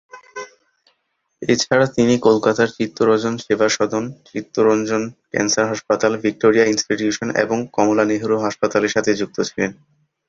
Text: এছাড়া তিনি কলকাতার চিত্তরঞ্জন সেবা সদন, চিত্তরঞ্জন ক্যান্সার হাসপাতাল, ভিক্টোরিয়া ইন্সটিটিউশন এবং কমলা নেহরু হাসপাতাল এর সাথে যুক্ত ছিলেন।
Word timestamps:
এছাড়া 1.41 1.85
তিনি 1.95 2.13
কলকাতার 2.19 2.69
চিত্তরঞ্জন 2.77 3.33
সেবা 3.37 3.67
সদন, 3.69 4.03
চিত্তরঞ্জন 4.29 5.01
ক্যান্সার 5.31 5.65
হাসপাতাল, 5.67 6.11
ভিক্টোরিয়া 6.23 6.65
ইন্সটিটিউশন 6.65 7.27
এবং 7.43 7.57
কমলা 7.73 8.03
নেহরু 8.05 8.35
হাসপাতাল 8.39 8.81
এর 8.83 8.93
সাথে 8.95 9.11
যুক্ত 9.13 9.37
ছিলেন। 9.49 9.71